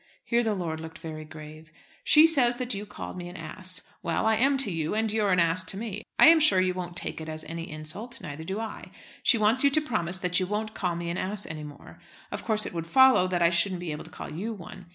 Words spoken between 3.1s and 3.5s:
me an